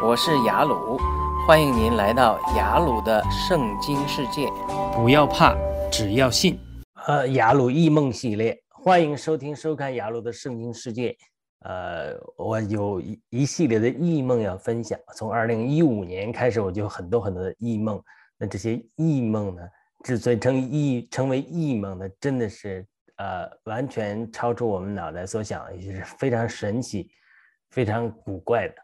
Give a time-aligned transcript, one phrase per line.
[0.00, 0.96] 我是雅鲁，
[1.44, 4.48] 欢迎您来到雅鲁的圣经世界。
[4.94, 5.56] 不要怕，
[5.90, 6.56] 只要信。
[7.08, 11.16] 呃，雅鲁异梦系列，欢迎收听收看雅鲁的圣经世界。
[11.64, 14.96] 呃，我有一一系列的异梦要分享。
[15.16, 18.00] 从二零一五年开始，我就很多很多的异梦。
[18.38, 19.62] 那这些异梦呢，
[20.04, 22.86] 之所以成异成为异梦呢，真的是
[23.16, 27.10] 呃完全超出我们脑袋所想，也是非常神奇、
[27.70, 28.74] 非常古怪的。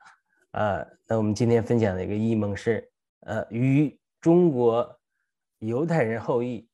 [0.55, 2.89] 呃，那我们今天分享的一个异梦是，
[3.23, 4.89] 呃，与中国
[5.59, 6.65] 犹太人后裔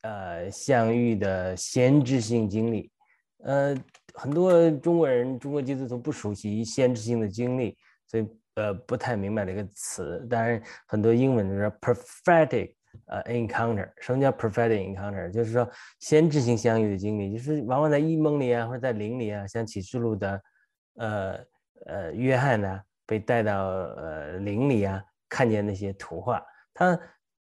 [0.00, 2.90] 呃相遇的先知性经历。
[3.44, 3.76] 呃，
[4.14, 7.76] 很多中国人、中国基督徒不熟悉先知性的经历，
[8.06, 10.26] 所以呃不太明白这个词。
[10.30, 12.74] 当然，很多英文就是 prophetic
[13.04, 13.92] 呃 encounter。
[14.00, 15.30] 什么叫 prophetic encounter？
[15.30, 20.42] 就是说先知性相遇的经历，就是往往在异梦里啊，或者在灵里啊，像启示录的
[20.94, 21.38] 呃
[21.84, 26.44] 呃约翰呢，被带到呃林里啊，看见那些图画。
[26.74, 26.98] 他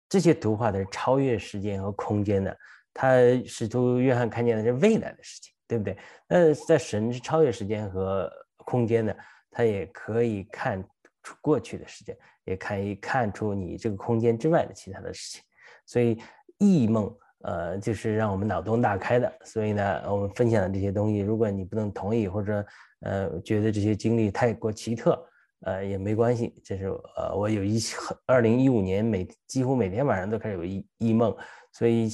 [0.08, 2.56] 这些图画都是超越时间和空间的。
[2.94, 5.52] 他使徒约翰看见的是未来的事情。
[5.66, 5.98] 对不对？
[6.28, 9.18] 那在神是超越时间和空间的，
[9.50, 10.84] 他也可以看
[11.24, 15.42] 出过去的时间，也可以看出你这个空间之外的其他的事情。
[15.88, 16.22] 所以
[16.60, 19.34] 异梦，呃，就是让我们脑洞大开的。
[19.46, 22.64] 所以呢，我们分享的这些东西，如果你不能同意，或者
[23.00, 25.26] 呃觉得这些经历太过奇特，
[25.64, 26.54] 呃也没关系。
[26.64, 26.86] 这是
[27.18, 27.80] 呃我有一
[28.26, 31.36] 二零一五年每几乎每天晚上都开始有异异梦，
[31.72, 32.10] 所以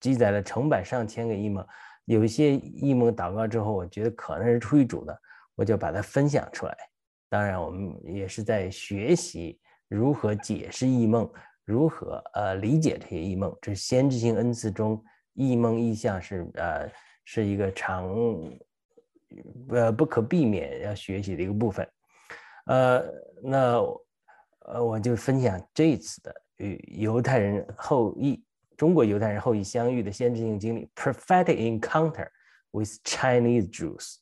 [0.00, 1.64] 记载了成百上千个异梦。
[2.06, 5.16] 有一些异梦祷告之后，我觉得可能是出于主的，
[5.54, 6.76] 我就把它分享出来。
[7.28, 11.30] 当然，我们也是在学习如何解释异梦，
[11.64, 13.56] 如何呃理解这些异梦。
[13.60, 15.00] 这是先知性恩赐中
[15.34, 16.90] 异梦异象是呃
[17.24, 18.12] 是一个常
[19.68, 21.88] 呃不可避免要学习的一个部分。
[22.66, 23.02] 呃，
[23.42, 23.76] 那
[24.60, 28.42] 呃我就分享这一次的与犹太人后裔。
[28.76, 32.26] 中国犹太人后裔相遇的先知性经历，prophetic encounter
[32.70, 34.16] with Chinese Jews。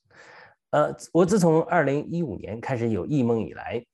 [0.71, 3.85] 呃，我自从二零一五年开始有异梦以来，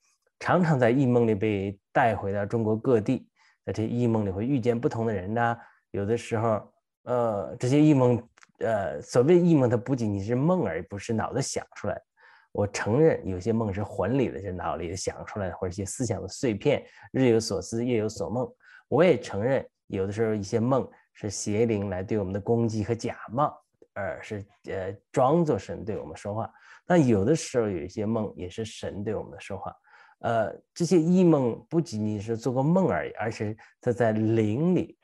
[0.41, 3.28] 常常在异梦里被带回到中国各地，
[3.66, 5.54] 在这异梦里会遇见不同的人呐。
[5.91, 6.72] 有的时候，
[7.03, 8.21] 呃，这些异梦，
[8.60, 12.03] 呃，所谓异梦，它不仅仅是梦而，不是脑子想出来的。
[12.54, 18.48] 我承认有些梦是魂里的，是脑里想出来的，或者一些思想的碎片，日有所思，夜有所梦。
[18.88, 19.69] 我也承认。
[19.88, 23.53] 有的时候，一些梦是邪灵来对我们的攻击和假冒，
[23.92, 26.50] 而是呃装作神对我们说话。
[26.87, 29.75] 那有的时候，有一些梦也是神对我们的说话。
[30.21, 34.97] 呃，这些异梦不仅仅是做个梦而已，而是它在灵里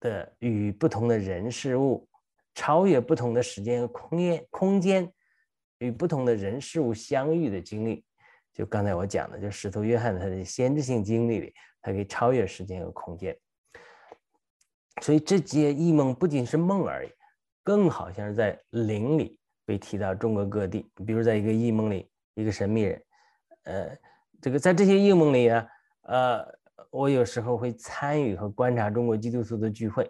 [0.00, 2.08] 的与不同的人事物
[2.54, 5.12] 超越不同的时间和空间空间，
[5.86, 8.04] 与不同的人事物相遇的经历。
[8.52, 13.36] 就刚才我讲的，就使徒约翰他的先知性经历里，他可以超越时间和空间。
[15.00, 17.10] 所以这些异梦不仅是梦而已，
[17.64, 20.86] 更好像是在灵里被提到中国各地。
[21.06, 23.02] 比如在一个异梦里，一个神秘人，
[23.64, 23.98] 呃，
[24.40, 25.66] 这个在这些异梦里啊，
[26.02, 26.46] 呃，
[26.90, 30.08] 我有时候会参与和观察中国基督徒的聚会，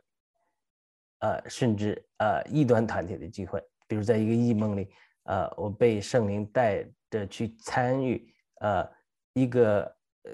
[1.21, 3.63] 呃，甚至呃异端团体的聚会。
[3.87, 4.91] 比如在一个异梦里，
[5.25, 8.89] 呃，我被圣灵带着去参与呃
[9.35, 9.85] 一个
[10.25, 10.31] 呃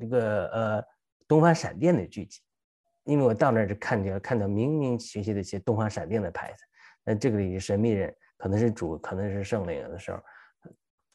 [0.00, 0.84] 这个呃
[1.26, 2.40] 东方闪电的聚集。
[3.04, 6.64] 因为我到那儿就看见看到明明确确的一些东方闪电的牌子，
[7.02, 10.20] 那这个里神秘人可能是主，可能是圣灵的时候，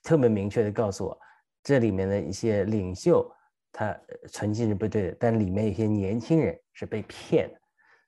[0.01, 1.19] 特别明确的告诉我，
[1.61, 3.31] 这里面的一些领袖
[3.71, 3.95] 他
[4.27, 7.59] 存心是不对的，但里面有些年轻人是被骗的，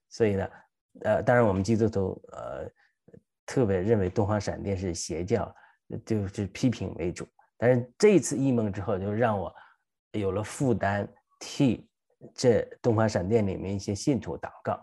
[0.10, 0.50] 所以呢，
[1.02, 2.68] 呃，当然我们基督徒呃
[3.46, 5.54] 特别认为东方闪电是邪教，
[6.06, 9.54] 就是批评为主，但是这一次异梦之后，就让我
[10.12, 11.08] 有了负担
[11.40, 11.88] 替。
[12.34, 14.74] 这东方闪电里面一些信徒祷告，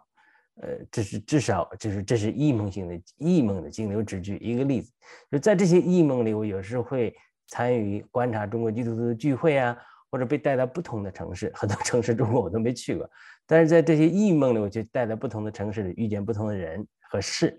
[0.61, 4.93] 呃，这是至少就是这是异梦性的异梦的经流之举一个例子。
[5.29, 7.13] 就在这些异梦里，我有时会
[7.49, 9.77] 参与观察中国基督徒的聚会啊，
[10.09, 13.11] 或者被带到不同的城市，很多城市中国我都没去过，
[13.45, 17.59] 但是在这些异梦里，我就带到不同的城市里，遇见不同的人和事。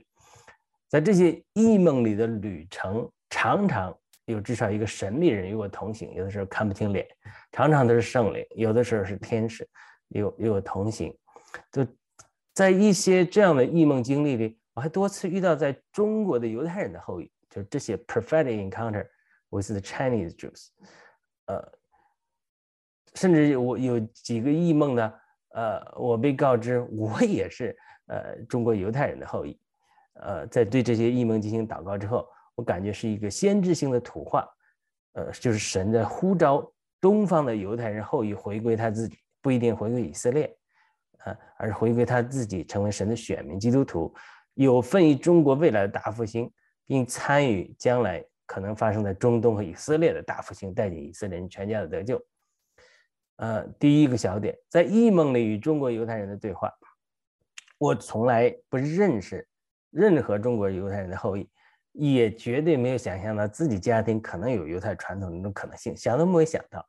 [0.93, 3.97] 在这些异梦里的旅程，常常。
[4.25, 7.05] 有至少一个神秘人与我同行，有的时候看不清脸，
[7.51, 9.67] 常常都是圣灵，有的时候是天使，
[10.07, 11.13] 有与我同行。
[11.69, 11.85] 就
[12.53, 19.05] 在一些这样的异梦经历里，我还多次遇到在中国的犹太人的后裔，就这些 prophetic encounter
[19.49, 20.67] with the Chinese Jews。
[21.47, 21.61] 呃，
[23.15, 25.13] 甚至我有几个异梦呢，
[25.49, 29.59] 呃，我被告知我也是呃中国犹太人的后裔。
[30.13, 32.27] 呃，在对这些异梦进行祷告之后。
[32.55, 34.47] 我感觉是一个先知性的图画，
[35.13, 36.71] 呃，就是神在呼召
[37.01, 40.55] 东方的犹太人后裔回归他自己，不一定回归以色列，
[41.25, 44.13] 呃，而是回归他自己，成为神的选民基督徒，
[44.53, 46.47] 有份于中国未来的大复兴，
[46.85, 52.23] 并参与将来可能发生在中东和以色列的大复兴，带领以色列人全家的得救。
[53.37, 56.71] 呃，第一个小点，在异梦里与中国犹太人的对话，
[57.79, 59.47] 我从来不认识
[59.93, 61.47] 任何中国犹太人的后裔。
[61.95, 66.83] 也绝对没有想象到自己家庭可能有犹太传统的那种可能性，想都没有想到。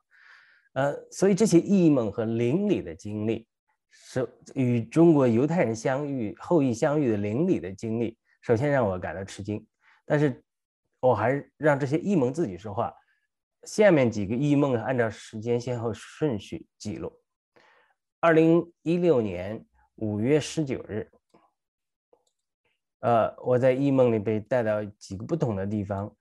[0.73, 3.47] 呃，所以这些异梦和灵里的经历，
[3.91, 9.63] 是与中国犹太人相遇后裔相遇的灵里的经历，首先让我感到吃惊。
[10.05, 10.43] 但是，
[10.99, 12.91] 我还是让这些异梦自己说话。
[13.61, 17.13] 下面几个异梦按照时间先后顺序记录：
[18.19, 19.63] 二零一六年
[19.97, 21.07] 五月十九日。
[23.05, 26.11] 呃，我在异梦里被带到几个不同的地方，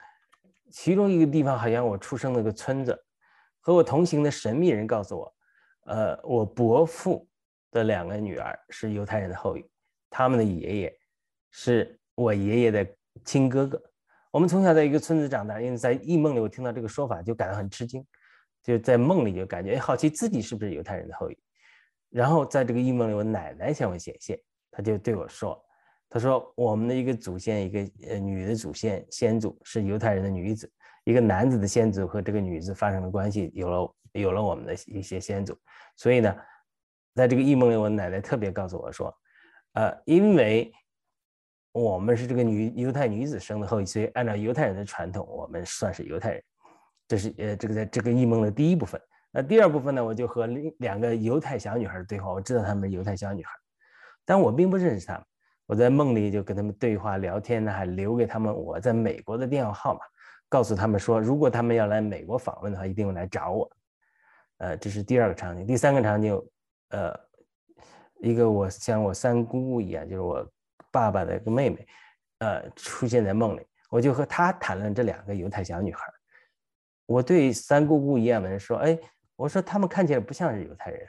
[0.71, 2.95] 其中一个地方好像我出生那个村子，
[3.61, 5.35] 和我同行的神秘人告诉我，
[5.87, 7.27] 呃，我伯父
[7.71, 9.67] 的两个女儿是犹太人的后裔，
[10.11, 10.95] 他们的爷爷
[11.53, 12.87] 是我爷爷的
[13.25, 13.83] 亲哥哥。
[14.31, 18.07] 我们从小在一个村子长大，因为在异梦里我听到这个说法就感到很吃惊，
[18.63, 21.39] 就在梦里就感觉好奇自己是不是犹太人的后裔。
[22.11, 24.39] 然后在这个异梦里，我奶奶向我显现，
[24.71, 25.64] 她就对我说。
[26.15, 30.71] 他说：“我们的一个祖先，一个呃女的祖先先祖是犹太人的女子，
[31.03, 35.59] 一个男子的先祖和这个女子发生了关系，有了有了我们的一些先祖。
[35.97, 36.33] 所以呢，
[37.17, 39.13] 在这个异梦里，我奶奶特别告诉我说，
[39.73, 40.73] 呃，因为
[41.73, 46.45] 我们是这个女犹太女子生的后裔，所以按照犹太人的传统，我们算是犹太人。
[47.09, 49.01] 这是呃这个在这个异梦的第一部分。
[49.33, 53.51] 那第二部分呢，我就和另两个犹太小女孩对话，我知道她们是犹太小女孩，
[54.25, 55.25] 但我并不认识她们。”
[55.67, 60.01] 我在梦里就跟他们对话聊天呢，还留给他们我在美国的电话号码，
[60.49, 63.71] 告诉他们说，如果他们要来美国访问的话，一定会来找我。
[64.59, 65.67] 呃，这是第二个场景。
[65.67, 66.41] 第三个场景，
[66.91, 67.19] 呃，
[68.21, 70.47] 一个我像我三姑姑一样，就是我
[70.91, 71.87] 爸爸的一个妹妹，
[72.39, 76.05] 呃，出现在梦里，我就和她谈论这两个犹太小女孩。
[77.07, 78.99] 我对三姑姑一样的人说，哎，
[79.37, 81.07] 我说他们看起来不像是犹太人，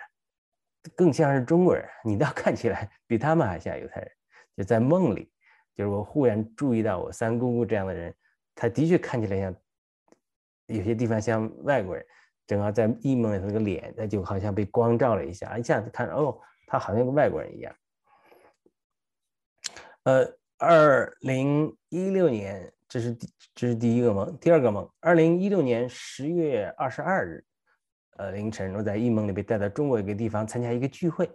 [0.95, 4.11] 更像是中国人，你倒看起来比他们还像犹太人。
[4.55, 5.31] 就在梦里，
[5.75, 8.13] 就是我忽然注意到我三姑姑这样的人，
[8.53, 9.55] 他的确看起来像
[10.67, 12.05] 有些地方像外国人。
[12.47, 17.75] 正好在异梦里，那个脸，那就好像被光照了一下，一下子看，哦，他好像个外国人一样。
[20.03, 27.43] 呃，二零一六年，这是第这是第一个梦，第二个梦，二零一六年十月二十二日，
[28.17, 31.27] 呃凌晨，我在异梦里被带到中国一个地方参加一个聚会。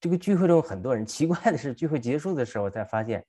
[0.00, 3.24] 这个聚会中很多人，奇怪的是，聚会结束的时候才发现，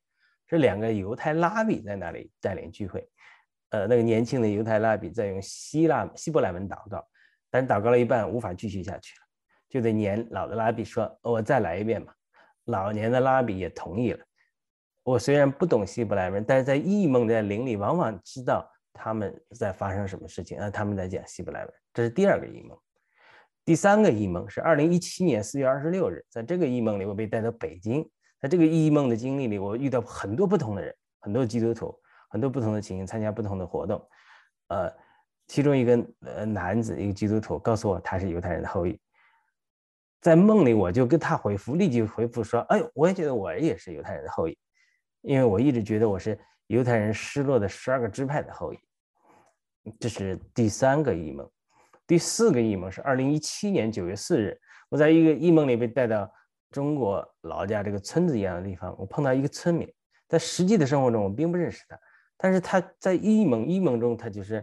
[0.47, 3.07] 这两个犹太拉比在那里带领聚会。
[3.71, 7.06] 呃，那个年轻的犹太拉比在用希腊希伯来文祷告，
[7.50, 9.25] 但祷告了一半无法继续下去了，
[9.69, 12.13] 就对年老的拉比说：“我再来一遍吧。”
[12.65, 14.24] 老年的拉比也同意了。
[15.03, 21.74] 我虽然不懂希伯来文，但是在异梦的灵里往往知道他们在发生什么事情啊，他们在讲希伯来文。
[21.94, 22.77] 这是第二个异梦。
[23.63, 28.08] 第三个异梦是二零一七年四月二十六日，在这个异梦里，我被带到北京。
[28.40, 31.96] 在这个异梦的经历里，我遇到很多不同的人，很多基督徒，
[32.30, 34.04] 很多不同的情形，参加不同的活动。
[34.69, 34.92] 呃，
[35.48, 39.00] 其中一个呃男子，一个基督徒，告诉我他是犹太人的后裔。
[40.22, 44.58] 在梦里，我就跟他回复，立即回复说：“哎，我也觉得我也是犹太人的后裔，
[45.22, 48.80] 因为我一直觉得我是犹太人失落的十二个支派的后裔。”
[50.00, 51.48] 这是第三个异梦。
[52.12, 56.30] 第四个异梦是二零一七年九月四日，我在一个异梦里被带到
[56.70, 59.89] 中国老家这个村子一样的地方，我碰到一个村民，
[60.27, 61.98] 在实际的生活中我并不认识他，
[62.36, 64.62] 但是他在异梦异梦中他就是，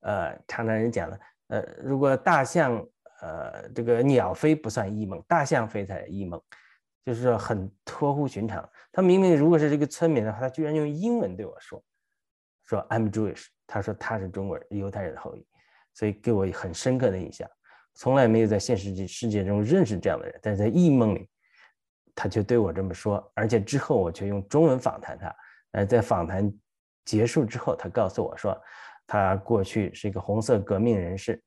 [0.00, 2.84] 呃，常常人讲的，呃，如果大象，
[3.20, 6.42] 呃，这个鸟飞不算异梦，大象飞才异梦，
[7.04, 8.68] 就是说很脱乎寻常。
[8.90, 11.80] 他明明如果是这个村民的话，他居然用英文对我说，
[12.64, 15.46] 说 I'm Jewish，他说他是中国人，犹太人的后裔。
[15.98, 17.50] 所以给我很深刻的印象，
[17.94, 21.28] 从来没有在现实世界中认识这样的人，但是在异梦里，
[22.14, 25.34] 他就对我这么说，而且之后我却用中文访谈他。
[25.72, 26.54] 呃，在访谈
[27.04, 28.56] 结束之后，他告诉我说，
[29.08, 31.42] 他过去是一个红色革命人士，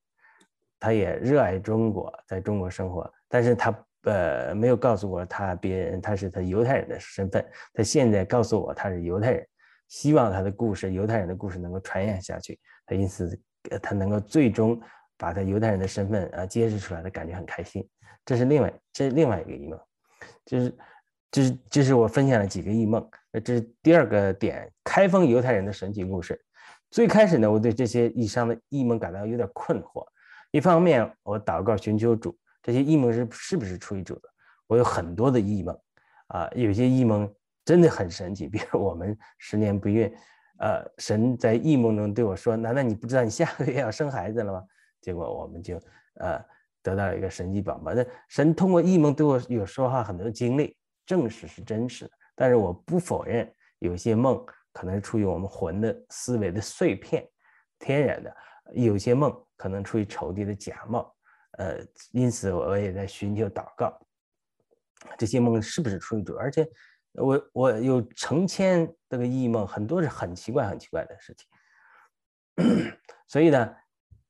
[0.82, 7.42] 他也热爱中国，在中国生活，但是他呃没有告诉我他别人他是他犹太人的身份。
[7.74, 9.48] 他现在告诉我他是犹太人，
[9.88, 12.60] 希望他的故事，犹太人的故事能够传扬下去。
[12.86, 13.42] 他因此。
[13.82, 14.80] 他能够最终
[15.18, 17.88] 把他犹太人的身份啊揭示出来，的感觉很开心。
[18.26, 19.80] 这是另外，这是另外一个异梦，
[20.46, 20.78] 就是，
[21.32, 23.08] 这是，这是我分享了几个异梦。
[23.32, 26.40] 那这是第二个点，开封犹太人的神奇故事。
[26.90, 30.06] 最开始呢，我对这些以上的异梦感到有点困惑。
[30.52, 34.30] 一方面，我祷告寻求主，这些异梦是是不是出于主的？
[34.68, 35.80] 我有很多的异梦，
[36.28, 40.14] 啊，有些异梦真的很神奇，比如我们十年不孕，
[40.62, 44.64] 呃，神在异梦中对我说：“难道你不知道你下个月要生孩子了吗？”
[45.02, 45.76] 结果我们就
[46.16, 46.40] 呃
[46.82, 47.94] 得到了一个神迹宝宝。
[47.94, 52.12] 那神通过异梦对我有说话很多经历，证实是真实的。
[52.36, 54.42] 但是我不否认有些梦。
[54.74, 57.28] 可能是出于我们魂的思维的碎片，
[57.78, 58.32] 天然的；
[58.72, 61.14] 有些梦可能出于仇敌的假冒，
[61.58, 63.94] 呃，因此我也在寻求祷告，
[65.18, 66.38] 这些梦是不是出于主？
[66.38, 66.66] 而且
[67.14, 72.96] 我我有成千这个异梦，很多是很奇怪、很奇怪的事情。
[73.28, 73.76] 所以呢，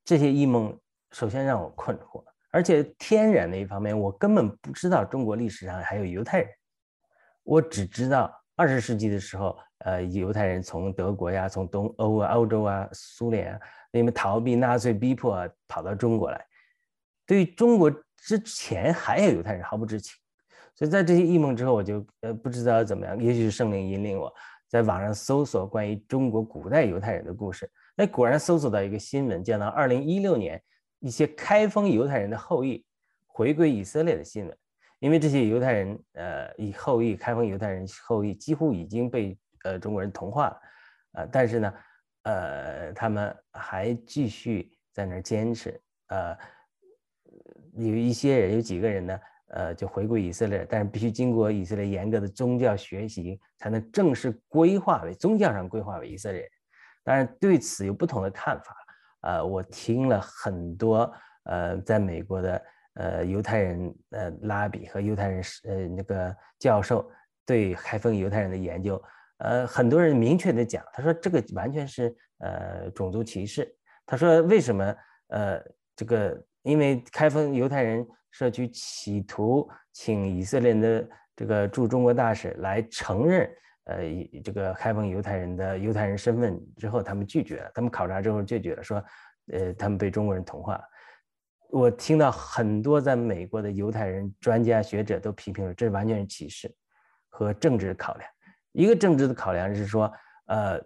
[0.04, 0.80] 这些异梦
[1.12, 6.50] 首先让我困惑，而且天然的一方面，我根本不知道中国历史上还有犹太人，
[7.44, 9.58] 我只知道二十世纪的时候。
[9.84, 13.60] 呃，犹太人从德国呀，从东欧啊、欧洲啊、苏联啊，
[13.94, 16.46] 因为逃避纳粹逼迫，啊跑到中国来。
[17.26, 20.16] 对于中国之前还有犹太人毫不知情，
[20.76, 23.22] 所以在这些异梦之后，我就呃不知道怎么样。
[23.22, 24.34] 也许是圣灵引领我
[24.68, 30.62] 在网上搜索关于中国古代犹太人的故事，哎，果然搜索到一个新闻，讲到二零一六年
[31.00, 32.84] 一些开封犹太人的后裔
[33.28, 34.58] 回归以色列的新闻。
[35.00, 39.38] 因为这些犹太人，呃，以后裔开封犹太人后裔几乎已经被。
[39.64, 40.62] 呃，中国人同化了，
[41.12, 41.74] 呃，但是呢，
[42.24, 46.36] 呃，他们还继续在那儿坚持，呃，
[47.74, 49.20] 有一些人，有几个人呢，
[49.52, 56.50] 呃，就回归以色列，但是必须经过以色列严格的宗教学习，才能正式规划为宗教上规划为以色列人。
[57.04, 58.76] 当然，对此有不同的看法。
[59.22, 62.62] 呃，我听了很多，呃，在美国的
[62.96, 67.10] 呃犹太人呃拉比和犹太人呃那个教授
[67.46, 69.02] 对开封犹太人的研究。
[69.38, 73.76] 呃，很多人明确的讲，他说这个完全是呃种族歧视。
[74.06, 74.96] 他说为什么？
[75.28, 75.64] 呃，
[75.96, 83.50] 这个因为开封犹太人社区企图请以色列的这个驻中国大使来承认
[83.86, 83.98] 呃
[84.44, 87.72] 这个开封犹太人的犹太人身份之后，他们拒绝了。
[87.76, 89.04] 他们考察之后拒绝了，说
[89.52, 90.82] 呃他们被中国人同化。
[91.70, 96.70] 我听到很多在美国的犹太人专家学者都批评了，这完全是歧视
[97.30, 98.30] 和政治考量。
[98.74, 100.12] 一个政治的考量是说，
[100.48, 100.78] 呃，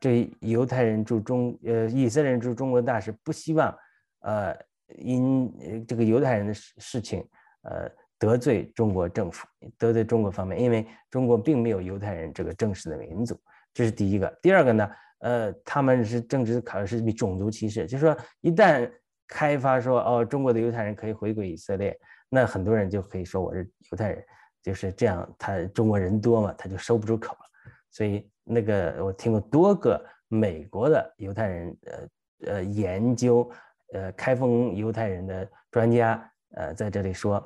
[0.00, 3.72] 这犹太人驻中，呃，以色列人驻中国大使不希望，
[4.20, 4.56] 呃，
[4.98, 7.26] 因这个犹太人的事事情，
[7.62, 13.38] 呃，得罪中国政府，得罪中国方面，因为中国并没有犹太人这个正式的民族，
[13.74, 14.28] 这是第一个。
[14.40, 18.90] 第二个呢，呃，他们是政治考虑是种族歧视，就是说一旦
[19.26, 24.24] 开发说，哦，中国的犹太人可以回归以色列，那很多人就可以说我是犹太人。
[24.62, 27.40] 就是这样，他中国人多嘛，他就收不住口了。
[27.88, 33.48] 所以那个我听过多个美国的犹太人，呃呃研究，
[33.92, 37.44] 呃开封犹太人的专家，呃在这里说，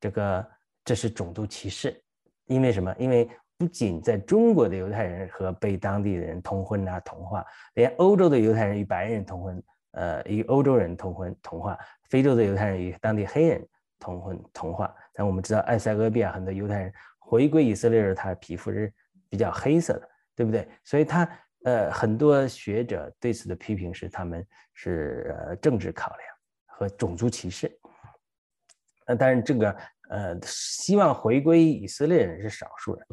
[0.00, 0.50] 这个
[0.84, 2.02] 这是种族歧视，
[2.46, 2.94] 因为什么？
[2.98, 7.44] 因为不仅在中国的犹太人和被当地的人通婚啊同化，
[7.74, 11.78] 连欧洲的犹太人与白人通婚，呃与欧洲人通婚同化，
[12.10, 13.68] 非洲的犹太人与当地黑人
[13.98, 14.92] 通婚同化。
[15.12, 18.92] 但我们知道，埃塞俄比亚很多犹太人回归以色列时，他的皮肤是
[19.28, 20.68] 比较黑色的，对不对？
[20.82, 21.28] 所以，他
[21.64, 26.28] 呃，很多学者对此的批评是，他们是呃政治考量
[26.66, 27.70] 和种族歧视。
[29.06, 29.76] 那，但是这个
[30.10, 33.06] 呃，希望回归以色列人是少数人，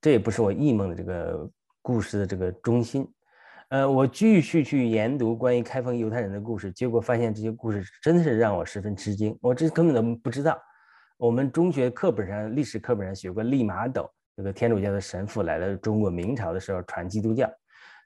[0.00, 1.50] 这也不是我异梦的这个
[1.82, 3.06] 故事的这个中心。
[3.68, 10.60] 呃，我继续去研读关于开封犹太人的故事，结果发现这些故事真的是让我十分吃惊，我这根本都不知道。
[11.16, 17.48] 我们中学课本上、历史课本上学过利玛窦，这个天主教的神父来到中国明朝的时候传基督教，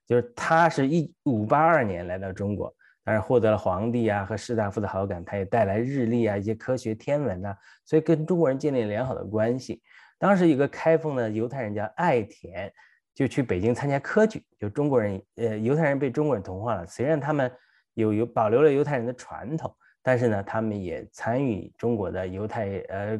[0.06, 9.82] 就是他是一五八二年来到中国，但是获得了皇帝啊和士大夫的好感，他也带来日历啊一些科学天文呐，所以跟中国人建立了良好的关系。
[10.18, 12.72] 当时一个开封的犹太人叫爱田，
[13.14, 17.50] 就去北京参加科举，就中国人呃犹太人被中国人同化了，虽然他们
[17.94, 19.74] 有有保留了犹太人的传统。
[20.06, 23.18] 但是呢，他们也参与中国的犹太呃，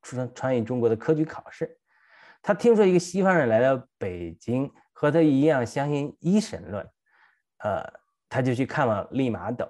[0.00, 1.76] 参参与中国的科举考试。
[2.40, 4.70] 他听说一个西方人来到北京，
[5.00, 6.86] 和他一样相信一神论，
[7.60, 7.82] 呃，
[8.28, 9.66] 他就去看望利玛窦。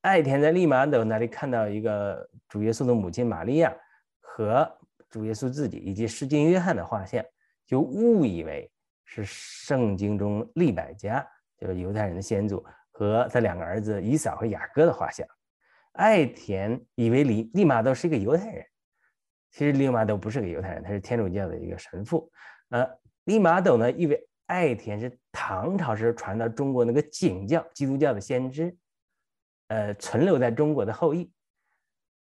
[0.00, 3.72] 爱田在利玛窦那里看到一个主耶稣的母亲玛利亚
[4.18, 4.68] 和
[5.08, 7.24] 主耶稣自己以及施浸约翰的画像，
[7.64, 8.68] 就误以为
[9.04, 11.24] 是圣经中利百加，
[11.56, 15.24] 就是犹太人的先祖和他两个儿子以扫和雅各的画像。
[15.92, 18.66] 爱田以为利利玛窦是一个犹太人，
[19.52, 22.28] 其实利玛窦不是个犹太人，他是天主教的一个神父。
[22.70, 22.84] 呃，
[23.28, 28.74] 利玛窦呢，以为爱田是唐朝时传到中国那个景教基督教的先知，
[29.66, 31.30] 呃，存留在中国的后裔。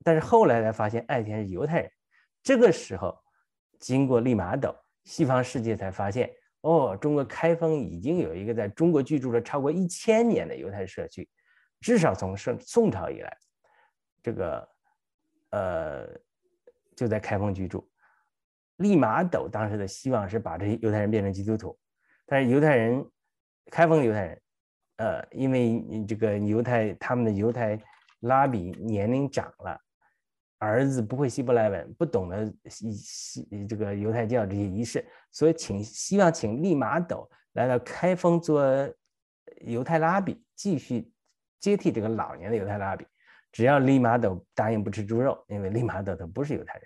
[0.04, 1.92] 但是后来才发现爱田是犹太人。
[2.42, 3.16] 这个时候，
[3.78, 11.30] 经过利玛窦，西方世界才发现，哦，中国开封已经有一个在中国居住了超过一千年的犹太社区，
[11.82, 13.38] 至少从宋宋朝以来，
[14.24, 14.70] 这个
[15.52, 16.08] 呃
[16.96, 17.88] 就在开封居住。
[18.80, 21.78] 利玛窦当时的希望是把这些犹太人变成基督徒。
[22.26, 23.06] 但是犹太人，
[23.72, 24.42] 开封的犹太人，
[24.98, 27.80] 呃，因为这个犹太他们的犹太
[28.22, 29.80] 拉比年龄长了，
[30.58, 38.64] 儿子不会希伯来文，不懂得西西这个犹太教这些仪式，所以请希望请利玛窦来到开封做
[39.62, 41.12] 犹太拉比，继续
[41.60, 43.06] 接替这个老年的犹太拉比。
[43.52, 46.84] 只要利玛窦答应不吃猪肉，因为利玛窦他不是犹太人，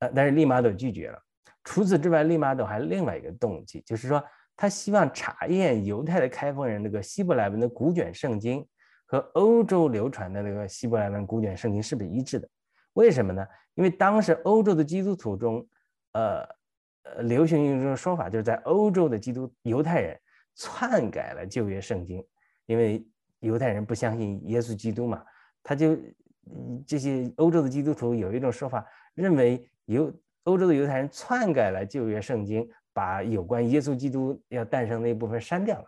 [0.00, 1.18] 呃，但是利玛窦拒绝了。
[1.64, 4.22] 除此之外，利玛窦还有另外一个动机，就是说。
[4.56, 8.62] 他希望查验犹太的开封人那个希伯来文的古卷圣经
[9.06, 12.46] 和欧洲流传的那个希伯来文古卷圣经是不是一致的？
[12.92, 13.42] 为什么呢？
[13.74, 15.66] 因为当时欧洲的基督徒中，
[16.12, 16.46] 呃
[17.04, 20.20] 呃，流行一种说法，就是在欧洲的基督犹太人
[20.54, 22.22] 篡改了旧约圣经，
[22.66, 23.02] 因为
[23.38, 25.24] 犹太人不相信耶稣基督嘛，
[25.62, 25.96] 他就
[26.86, 30.12] 这些欧洲的基督徒有一种说法，认为犹
[30.44, 32.68] 欧洲的犹太人篡改了旧约圣经。
[32.92, 35.84] 把有关耶稣基督要诞生那部分删掉了，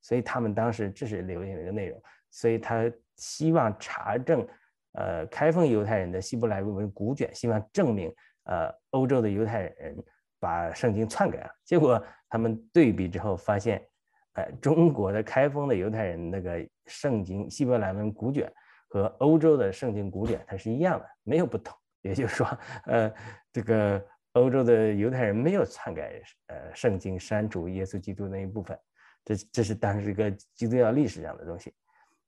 [0.00, 2.02] 所以他们当时这是留下的一个内容。
[2.30, 4.44] 所以他希望查证，
[4.92, 8.12] 呃，开封犹太人的希伯来文古卷，希望证明，
[8.44, 10.02] 呃，欧洲的犹太人
[10.40, 11.50] 把圣经篡改了。
[11.62, 13.86] 结果他们对比之后发现，
[14.32, 18.50] 呃，中国的开封的犹太人那个圣经希伯来文古卷
[18.88, 21.76] 和欧洲的圣经古卷它是一样的，没有不同。
[22.06, 23.12] 也就是说，呃，
[23.52, 24.04] 这个。
[24.36, 28.78] 欧洲的犹太人没有篡改呃圣经，删除耶稣基督那一部分，
[29.24, 31.72] 这这是当时一个基督教历史上的东西。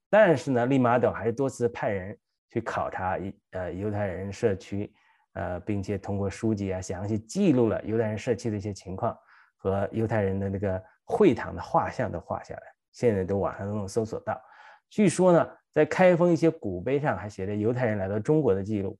[0.09, 2.17] 但是呢，利玛窦还是多次派人
[2.49, 3.15] 去考察
[3.51, 4.91] 呃犹太人社区，
[5.33, 9.15] 呃，并且通过书籍啊详细记录了犹太人社区的一些情况
[9.57, 14.41] 和犹太人的那个会堂的画像都画下来，现在都网上都能搜索到。
[14.89, 18.97] 据说呢，在开封一些古碑上还写着犹太人来到中国的记录，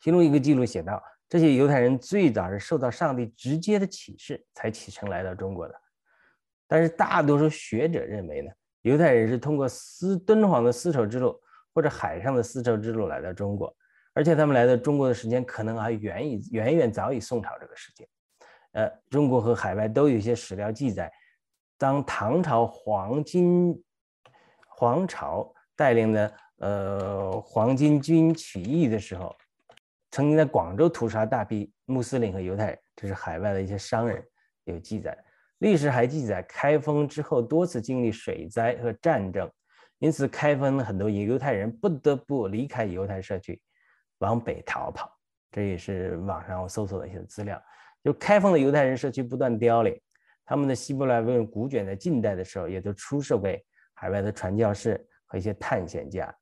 [0.00, 1.02] 其中一个记录写道。
[1.30, 5.74] 这些犹太人最早是受到上帝直接的启示才启程来到中国的，
[6.66, 11.38] 但是大多数学者认为呢，犹太人是通过丝敦煌的丝绸之路
[11.74, 13.70] 或者海上的丝绸之路来到中国，
[14.14, 18.08] 而且他们来到中国的时间可能还远以远远早于宋朝这个时间。
[18.72, 21.12] 呃，中国和海外都有一些史料记载，
[21.76, 23.78] 当唐朝黄金
[24.66, 29.36] 皇朝带领的呃黄巾军起义的时候。
[30.10, 34.24] 曾经在广州屠杀大批穆斯林和犹太人，这是海外的一些商人
[34.64, 35.16] 有记载。
[35.58, 39.50] 历史还记载，开封之后多次经历水灾和战争，
[39.98, 43.60] 因此开封很多犹太人不得不离开犹太社区，
[44.18, 45.12] 往北逃跑。
[45.50, 47.60] 这也是网上我搜索的一些资料。
[48.02, 50.00] 就开封的犹太人社区不断凋零，
[50.44, 53.62] 他们的希伯来文古卷在近代的时候也都出售给
[53.94, 56.34] 海外的传教士和一些探险家。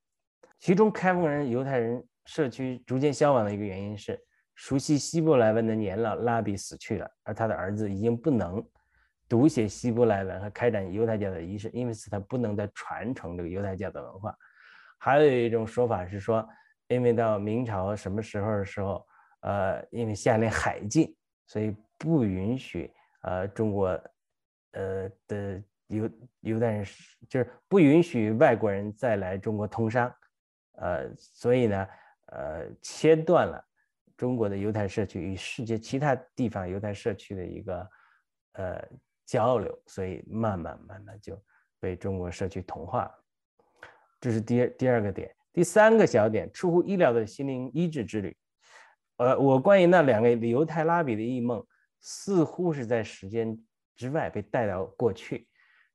[0.60, 2.06] 其中，开封人犹太人。
[2.26, 4.20] 社区逐渐消亡的一个原因是，
[4.56, 8.66] 熟悉希伯来文的年老拉比死去了，而他的儿子已经不能
[9.28, 14.34] 读写希伯来文和开展犹太教的仪式，因此他不能再传承这个犹太教的文化。
[14.98, 16.46] 还有一种说法是说，
[16.88, 19.06] 因为到明朝什么时候的时候，
[19.40, 21.14] 呃，因为下令海禁，
[21.46, 23.88] 所以不允许呃中国
[24.72, 26.10] 呃的犹
[26.40, 26.84] 犹太人，
[27.28, 30.12] 就是不允许外国人再来中国通商，
[30.78, 31.86] 呃，所以呢。
[32.26, 33.64] 呃，切断了
[34.16, 37.90] 中国的犹太社区与世界其他地方犹太社区的一个
[38.52, 38.88] 呃
[39.24, 41.40] 交流，所以慢慢慢慢就
[41.78, 43.14] 被中国社区同化。
[44.20, 48.36] 这是第二第二个点，第三个小点，出乎意料的心灵医治之旅。
[49.18, 51.64] 呃，我关于那两个犹太拉比的异梦，
[52.00, 53.58] 似乎是在时间
[53.94, 55.48] 之外被带到过去，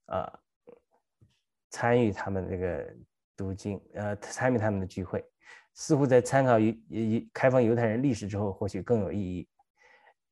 [0.06, 0.40] 啊，
[1.70, 2.96] 参与他们这个
[3.36, 5.24] 读经，呃，参与他们的聚会。
[5.74, 9.48] 似乎在参考犹犹开放犹太人历史之后，或许更有意义。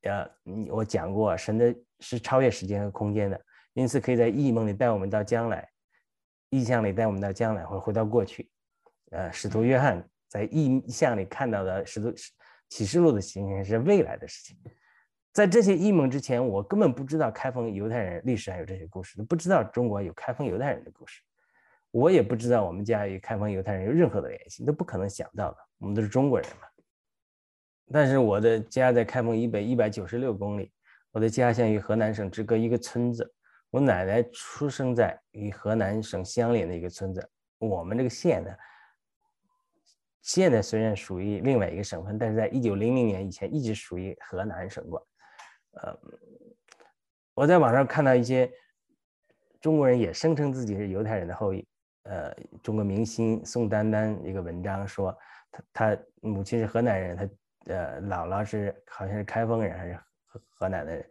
[0.03, 0.25] 呃，
[0.69, 3.41] 我讲过，神的是超越时间和空间的，
[3.73, 5.67] 因此可以在异梦里带我们到将来，
[6.49, 8.49] 意象里带我们到将来，或者回到过去。
[9.11, 12.13] 呃，使徒约翰在异象里看到的使徒
[12.69, 14.57] 启示录的情形是未来的事情。
[15.33, 21.21] 在这些异梦之前，我根本不知道开封犹太人历史上有这些故事，都不知道中国有开封犹太人的故事。
[21.91, 25.57] 我也不知道我们家与开封犹太人有任何的联系，都不可能想到的。
[25.79, 26.67] 我们都是中国人嘛。
[27.91, 30.71] 但是我的家在开封以北一百九十六公里，
[31.11, 33.33] 我的家乡与河南省只隔一个村子，
[33.71, 37.27] 我奶奶出生在与河南省相邻的一个村子。
[37.57, 38.51] 我们这个县呢，
[40.21, 45.03] 现在虽然属于另外一个省份，但是在一九零零年以前一直属于河南省管。
[45.71, 45.99] 呃，
[47.33, 48.51] 我在网上看到一些
[49.59, 51.67] 中国人也声称自己是犹太人的后裔。
[52.09, 55.15] 呃，中国明星宋丹丹一个文章说，
[55.51, 57.29] 他他母亲是河南人，他
[57.71, 59.93] 呃姥姥是好像是开封人还是
[60.25, 61.05] 河河南的人，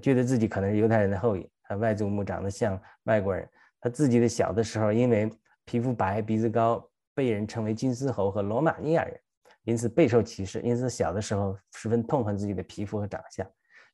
[0.00, 1.50] 觉得自己可能是犹太人的后裔。
[1.64, 3.48] 他外祖母长得像外国人，
[3.80, 5.28] 他自己的小的时候因为
[5.64, 9.20] 皮肤白、鼻子高，被人称为金丝猴和罗马尼亚人，
[9.64, 10.60] 因此备受歧视。
[10.60, 13.44] 因此小的时候十分痛恨自己的皮肤和长相。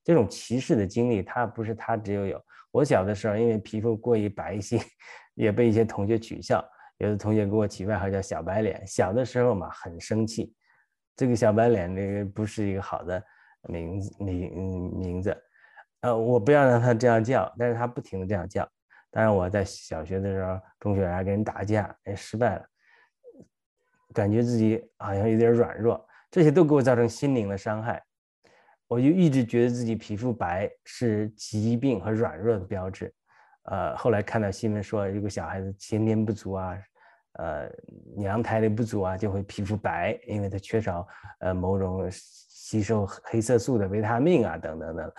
[0.04, 2.44] 这种歧视的经历，他不是他只有有。
[2.72, 4.82] 我小的时候因为皮肤过于白皙。
[5.34, 6.62] 也被一些同学取笑，
[6.98, 8.84] 有的同学给我起外号叫“小白脸”。
[8.86, 10.54] 小的时候嘛，很生气，
[11.16, 13.24] 这个“小白脸”那个不是一个好的
[13.62, 15.34] 名字名名字。
[16.02, 18.70] 呃，我不要让他这样叫，但是他不停的这样叫。
[19.10, 22.66] 当然，我在小学的时候，中学还跟人打架，哎，失败了，
[24.12, 28.04] 感觉自己好像有点软弱，这些都给我造成心灵的伤害。
[28.92, 33.10] 我就一直觉得自己皮肤白是疾病和软弱的标志。
[33.62, 36.76] 呃，后来看到新闻说，如果小孩子先天不足啊，
[37.38, 37.70] 呃，
[38.18, 41.08] 娘胎里不足啊，就会皮肤白，因为他缺少
[41.40, 45.12] 呃某种吸收黑色素的维他命啊，等等等，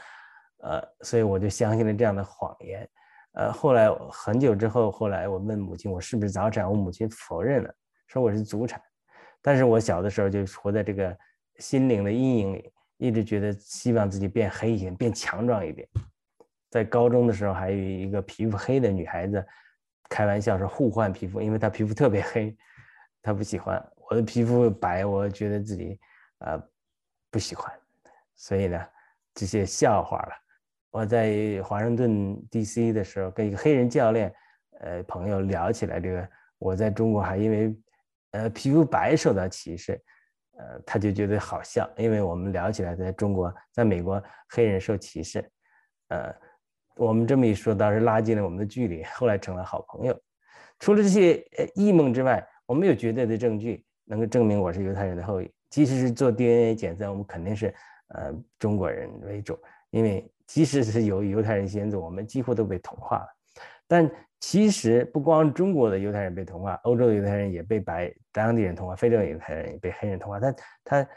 [0.59, 2.87] 呃，所以我就相信了这样的谎言。
[3.31, 6.69] 呃，后来很久之后，后来我问母亲，我是不是早产？
[6.69, 7.73] 我母亲否认了，
[8.05, 8.79] 说我是祖产。
[9.41, 11.17] 但是我小的时候就活在这个
[11.57, 12.71] 心灵的阴影里，
[13.03, 15.85] 一直觉得希望自己变黑一点，变强壮一点。
[16.69, 19.45] 在高中的时候，还有一个皮肤黑的女孩子，
[20.09, 22.55] 开玩笑说互换皮肤，因为她皮肤特别黑，
[23.21, 25.99] 她不喜欢我的皮肤白，我觉得自己
[26.39, 26.57] 呃
[27.29, 27.69] 不喜欢，
[28.35, 28.81] 所以呢，
[29.33, 30.31] 这些笑话了。
[30.89, 32.93] 我在华盛顿 D.C.
[32.93, 34.33] 的时候，跟一个黑人教练
[34.79, 37.75] 呃朋友聊起来，这个我在中国还因为
[38.31, 40.01] 呃皮肤白受到歧视，
[40.57, 45.49] 呃他就觉得好笑，因为我们聊起来，在中国，在美国黑人受歧视，
[46.09, 46.33] 呃。
[46.95, 50.15] 我们这么一说，倒是拉近了我们的距离，后来成了好朋友。
[50.77, 55.51] 除了这些呃异梦之外，我没有绝对的证据能够证明我是犹太人的后裔。
[55.71, 57.73] 即使是做 DNA 检测，我们肯定是
[58.09, 59.57] 呃中国人为主，
[59.89, 63.27] 因为即使是有犹太人先祖，我们几乎都被同化了。
[63.87, 70.39] 但其实不光中国的犹太人被同化，欧洲的犹太人也被白当地人同化，非洲犹太人也被黑人同化。
[70.39, 71.07] 他他，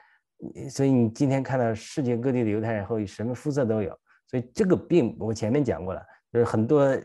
[0.70, 3.98] 所以你今天看到世界各地的犹太人后裔，什么肤色都有。
[4.29, 6.02] 所以这个病我前面讲过了，
[6.33, 6.96] 就是很多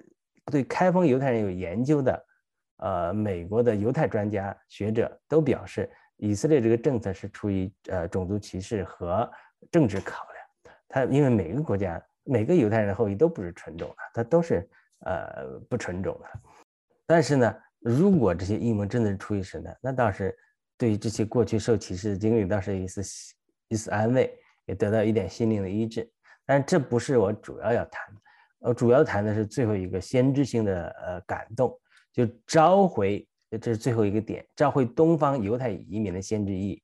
[0.51, 2.25] 对开封犹太人有研究的，
[2.77, 9.29] 呃，美国的犹太专家学者都表示，以色列这个政策是出于呃种族歧视和
[9.71, 10.75] 政治考量。
[10.87, 14.67] 他因为每个国家每个犹太人的后裔都不是纯种的，他都是
[15.05, 16.27] 呃不纯种的。
[17.05, 20.37] 但是呢，如果这些阴谋真的是出于神的，那倒是
[20.77, 23.01] 对于这些过去受歧视的经历倒是一丝
[23.67, 24.33] 一丝安慰，
[24.65, 26.09] 也得到一点心灵的医治。
[26.45, 28.21] 但这不是我主要要谈的，
[28.59, 31.77] 我，主要谈的是最后一个先知性的呃感动，
[32.11, 33.25] 就召回，
[33.61, 36.83] 这是最后一个点，召回东方犹太移民的先知意义。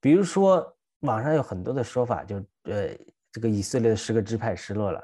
[0.00, 2.88] 比如说，网上有很多的说法，就呃，
[3.32, 5.02] 这个以色列的十个支派失落了，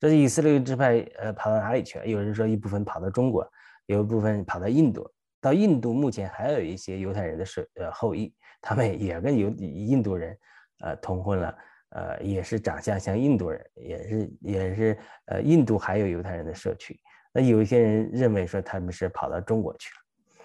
[0.00, 2.06] 这是以色列支派呃跑到哪里去了？
[2.06, 3.48] 有人说一部分跑到中国，
[3.86, 5.08] 有一部分跑到印度，
[5.40, 10.36] 到印度目前还有一些犹太人的是呃后裔，他们也跟犹印度人
[10.80, 11.54] 呃通婚了。
[11.92, 16.96] 呃，也是长相像印度人，也是也是呃，印度还有犹太人的社区。
[17.34, 20.44] 那有一些人认为说他们是跑到中国去了。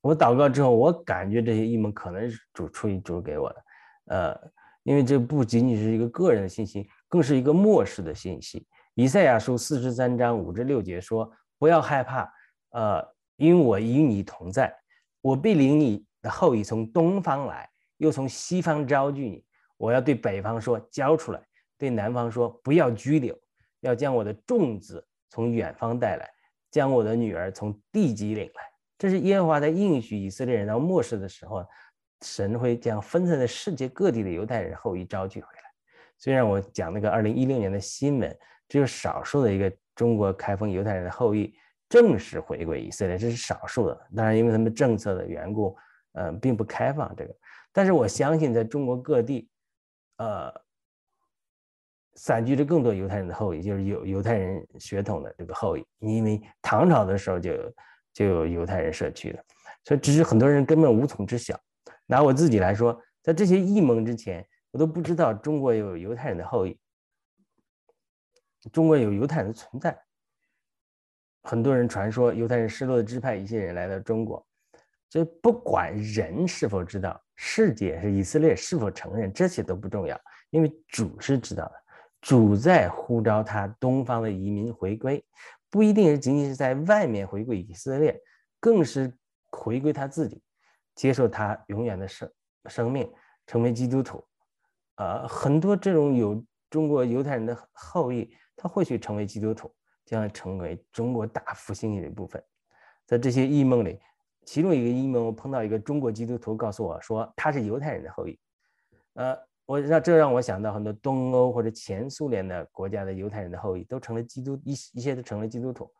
[0.00, 3.64] 我祷告之后，我感觉这些异梦可能是主出于主给我的，
[4.06, 4.50] 呃，
[4.82, 8.66] 因为这不仅仅是一个个人的信息，更是一个末世的信息。
[8.94, 12.26] 以赛亚书四十三章五至六节说：“不要害怕，
[12.70, 14.74] 呃，因我与你同在，
[15.20, 19.44] 我必领你的后裔从东方来，又从西方招聚你。”
[19.76, 21.42] 我要对北方说交出来，
[21.76, 23.38] 对南方说不要拘留，
[23.80, 26.30] 要将我的众子从远方带来，
[26.70, 28.62] 将我的女儿从地极领来。
[28.96, 31.62] 这是耶和华在应许以色列人到末世的时候，
[32.22, 35.71] 神会将分散在世界各地的犹太人后裔招聚回来。
[36.22, 41.52] 虽然我讲那个二零一六年的新闻，只有少数的一个中国开封犹太人的后裔
[41.88, 44.06] 正式回归以色列，这是少数的。
[44.14, 45.76] 当然，因为他们政策的缘故，
[46.12, 47.34] 呃，并不开放这个。
[47.72, 49.48] 但是我相信，在中国各地。
[50.18, 50.52] 呃，
[52.14, 55.84] 散居着更多犹太人的后裔，就是有犹太人血统的这个后裔。
[55.98, 57.52] 因为唐朝的时候就
[58.12, 59.44] 就有犹太人社区的，
[59.84, 61.58] 所以只是很多人根本无从知晓。
[62.06, 66.76] 拿我自己来说，在这些异盟之前，我都不知道中国有犹太人的后裔。
[68.72, 69.96] 中国有犹太人的存在。
[71.44, 74.46] 很多人传说犹太人失落的支派一些人来到中国，
[75.10, 80.18] 所以不管人是否知道，世界是以色列是否承认，这些都不重要，
[80.50, 81.74] 因为主是知道的，
[82.20, 85.24] 主在呼召他东方的移民回归，
[85.68, 88.16] 不一定是仅仅是在外面回归以色列，
[88.60, 89.12] 更是
[89.50, 90.40] 回归他自己，
[90.94, 92.32] 接受他永远的生
[92.66, 93.12] 生命，
[93.48, 94.24] 成为基督徒。
[94.94, 99.72] 啊，很多这种有中国犹太人的后裔，他或许成为基督徒。
[100.04, 102.42] 将来成为中国大复兴的一部分。
[103.06, 103.98] 在这些异梦里，
[104.44, 108.38] 其中一个异梦，我碰到一个中国基督徒告诉我说，他是犹太人的后裔。
[109.14, 115.90] 呃，我让这让我想到很多东欧或者前苏联的国家的犹太人的后裔都成了基督一一些都成了基督徒。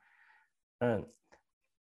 [0.81, 1.09] 嗯，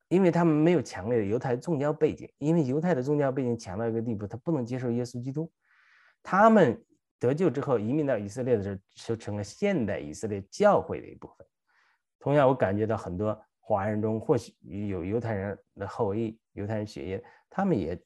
[0.08, 5.48] 因为他们没有强烈的犹太宗教背景，因为犹太的宗教背景强到一个地步，他不能接受耶稣基督。
[6.22, 6.82] 他们
[7.18, 11.46] 得救之后移民到以色列的时候，就成了现代以色列教会的一部分。
[12.18, 14.54] 同样，我感觉到很多华人中或许
[14.88, 18.00] 有犹太人的后裔、犹太人血液，他们也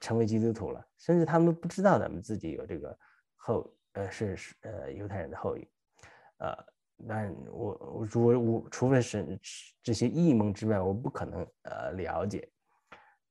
[0.00, 2.98] 成为基督徒了，甚至他们不知道咱们自己有这个
[3.34, 5.66] 后呃是是呃犹太人的后裔，
[6.38, 6.56] 呃，
[7.08, 9.38] 但我我我我除了神
[9.82, 12.48] 这些异梦之外，我不可能呃了解，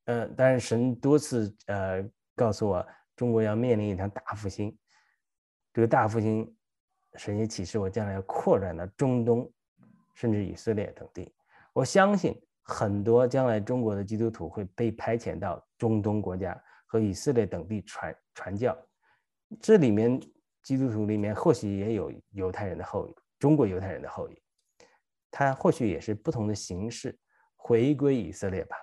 [0.06, 2.04] 呃，但是神多次呃
[2.36, 4.76] 告诉我，中国要面临一场大复兴，
[5.76, 6.56] 这个大复兴，
[7.18, 9.52] 神也启示我将来要扩展到中东。
[10.14, 11.30] 甚至以色列等地，
[11.74, 18.74] 我相信很多将来中国的基督徒会被派遣到中东国家和以色列等地传传教。
[19.60, 20.18] 这里面
[20.64, 24.42] 基督徒里面或许也有犹太人的后裔，中国犹太人的后裔，
[25.30, 27.20] 他或许也是不同的形式
[27.58, 28.78] 回归以色列吧。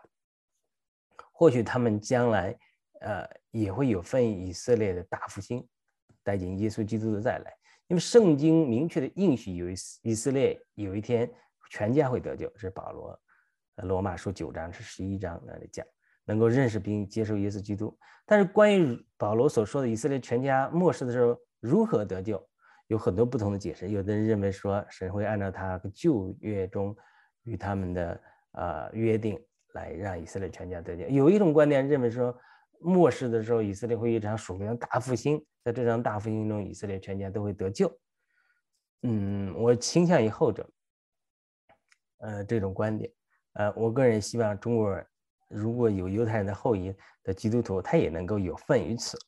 [1.33, 2.55] 或许他们将来
[3.01, 5.67] 呃也会有份以色列的大复兴，
[6.23, 7.53] 带进耶稣基督的再来。
[7.89, 9.67] 因为圣经明确的应许有
[10.03, 11.31] 以色列有一天
[11.71, 13.21] 全家会得救，是保罗，
[13.77, 15.85] 呃，罗马书九章是十一章那里讲，
[16.25, 17.95] 能够认识并接受耶稣基督。
[18.25, 22.43] 但是关于保罗所说的以色列全家末世的时候如何得救，
[22.87, 23.91] 有很多不同的解释。
[23.91, 26.97] 有的人认为说神会按照他旧约中
[27.43, 28.21] 与他们的
[28.53, 29.39] 呃约定
[29.75, 31.07] 来让以色列全家得救。
[31.09, 32.35] 有一种观点认为说。
[32.83, 37.91] 末世的时候，以色列会一场属灵大复兴，在这场大复兴中，以色列全家都会得救。
[39.03, 40.69] 嗯，我倾向于后者。
[42.19, 43.11] 呃，这种观点，
[43.55, 45.05] 呃，我个人希望中国人
[45.49, 49.19] 如果有犹太人的后裔的基督徒，他也能够有份于此。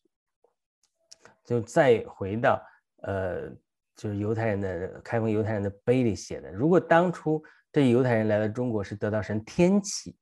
[1.44, 2.62] 就再回到，
[3.02, 3.50] 呃，
[3.96, 10.16] 就是犹太人的开封犹太人的碑里写的，如果当初这犹太人来到中国是得到神天启。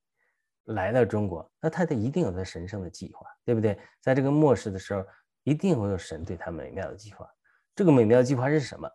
[0.66, 3.78] 来到中国，那他得一定有他神圣的计划，对不对？
[4.00, 5.04] 在这个末世的时候，
[5.42, 7.28] 一定会有神对他美妙的计划。
[7.74, 8.88] 这个美妙计划是什么？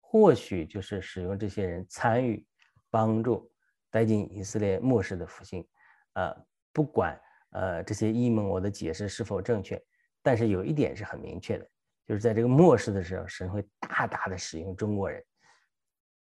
[0.00, 2.46] 或许就是使用这些人参与、
[2.90, 3.50] 帮助、
[3.90, 5.66] 带进以色列末世的复兴。
[6.12, 6.34] 呃，
[6.72, 7.18] 不管
[7.50, 9.82] 呃这些异梦我的解释是否正确，
[10.22, 11.66] 但是有一点是很明确的，
[12.06, 15.24] 就是在这个末世的时候，神会大大的使用中国人，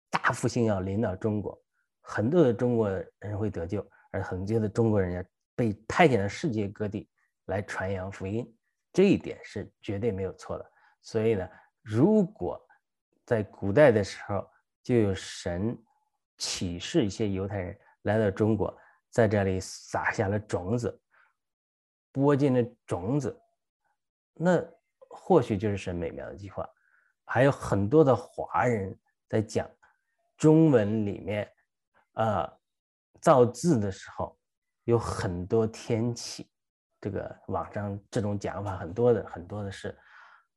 [0.10, 1.60] 大复兴要临到中国，
[2.02, 3.88] 很多的中国人会得救。
[4.12, 5.24] 而很多的中国人要
[5.56, 7.10] 被派遣到世界各地
[7.46, 8.52] 来传扬福音，
[8.93, 10.72] 这一点是绝对没有错的。
[11.02, 11.50] 所以呢，
[11.82, 12.60] 如果
[13.26, 14.50] 在古代的时候
[14.82, 15.78] 就有神
[16.38, 18.76] 启示一些犹太人来到中国，
[19.10, 21.02] 在这里撒下了种子，
[22.12, 23.38] 播进了种子，
[24.34, 24.63] 那
[25.10, 26.67] 或许就是神美妙的计划。
[27.26, 29.70] 还有很多的华人在讲
[30.38, 31.52] 中文里面，
[32.13, 32.54] 啊。
[33.21, 34.38] 造字的时候
[34.86, 36.47] 有很多天启，
[37.01, 39.97] 这个网上这种讲法很多的很多的是，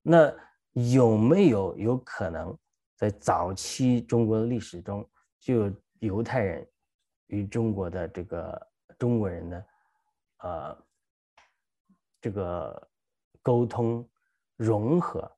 [0.03, 0.33] 那
[0.73, 2.57] 有没有有可能
[2.97, 6.67] 在早期中国的历史中就有犹太人
[7.27, 8.69] 与中国的这个
[8.99, 9.67] 中国人的
[10.39, 10.85] 呃
[12.21, 12.89] 这个
[13.43, 14.09] 沟通
[14.57, 15.31] 融合，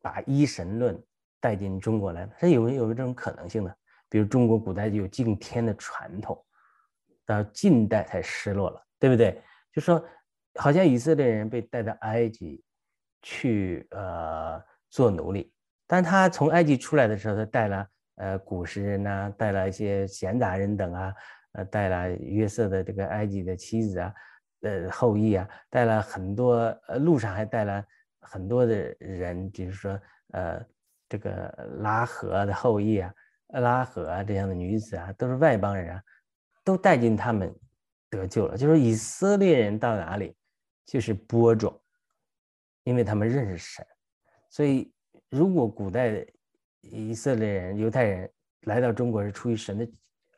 [0.00, 1.00] 把一神论
[1.38, 2.28] 带进中国来？
[2.40, 3.74] 这有没有这种可能性呢？
[4.08, 6.42] 比如中国古代就有敬天的传统，
[7.26, 9.42] 到近代才失落了，对不对？
[9.72, 10.02] 就说
[10.54, 12.64] 好像以色列人被带到埃及
[13.22, 15.52] 去，呃，做奴隶，
[15.86, 21.14] 但他从埃及出来的时候，他带了呃古时人呐，带了一些闲杂人等啊，
[21.52, 24.14] 呃，带了约瑟的这个埃及的妻子啊，
[24.62, 26.54] 呃后裔啊，带了很多，
[26.88, 27.84] 呃路上还带了
[28.20, 30.00] 很多的人，比如说
[30.32, 30.64] 呃
[31.08, 31.48] 这个
[31.80, 33.12] 拉合的后裔啊。
[33.48, 36.02] 拉合啊，这样的女子啊，都是外邦人啊，
[36.62, 37.54] 都带进他们
[38.10, 38.56] 得救了。
[38.56, 40.36] 就是以色列人到哪里，
[40.84, 41.80] 就是播种，
[42.84, 43.86] 因为他们认识神。
[44.50, 44.92] 所以，
[45.30, 46.26] 如果古代
[46.80, 48.30] 以色列人、犹太人
[48.62, 49.88] 来到中国是出于神的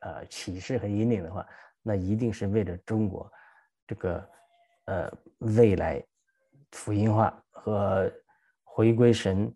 [0.00, 1.46] 呃启示和引领的话，
[1.82, 3.30] 那一定是为了中国
[3.86, 4.30] 这个
[4.84, 6.04] 呃未来
[6.72, 8.12] 福音化和
[8.62, 9.52] 回归神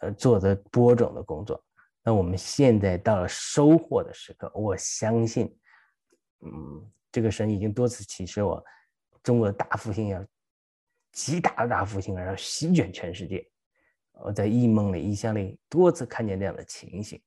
[0.00, 1.62] 呃做的播种的工作。
[2.02, 5.54] 那我们现在到了收获的时刻，我相信，
[6.40, 8.64] 嗯，这个神已经多次启示我，
[9.22, 10.24] 中国的大复兴要
[11.12, 13.46] 极大的大复兴，而要席卷全世界。
[14.22, 17.20] 我在异梦里、异象里多次看见这样的情形，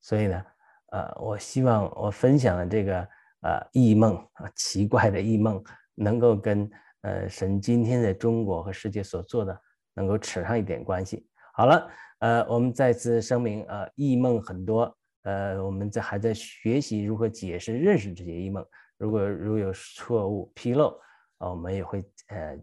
[0.00, 0.44] 所以呢，
[0.92, 3.08] 呃，我希望我分享的这个
[3.42, 5.62] 呃异梦啊， 奇怪的异梦，
[5.94, 6.70] 能够跟
[7.02, 9.58] 呃神今天在中国和世界所做的
[9.94, 11.28] 能够扯上一点关系。
[11.52, 18.64] 好了，呃，我们再次声明，呃，异梦很多，呃，我们在还在学习如何解释、认识这些异梦。
[18.96, 20.98] 如果如有错误纰漏，
[21.38, 22.58] 啊，我们也会呃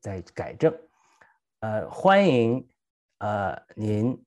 [0.00, 0.74] 再改正。
[1.60, 2.66] 呃，欢迎。
[3.18, 4.18] 呃，您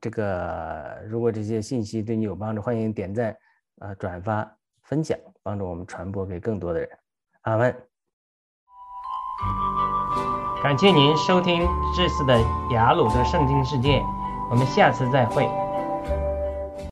[0.00, 3.36] 这个如果这些信息对你有帮助，欢迎点赞、
[3.80, 6.88] 呃转发、分享，帮助我们传播给更多的人。
[7.42, 7.72] 阿门。
[10.64, 11.64] 感谢您收听
[11.96, 12.40] 这次的
[12.72, 14.02] 雅鲁的圣经世界，
[14.50, 15.69] 我们下次再会。